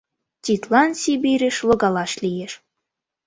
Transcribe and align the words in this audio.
—Тидлан 0.43 0.89
Сибирьыш 1.01 1.57
логалаш 1.67 2.13
лиеш. 2.23 2.53